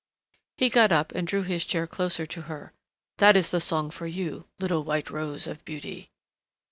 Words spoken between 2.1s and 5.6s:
to her. "That is the song for you, little white rose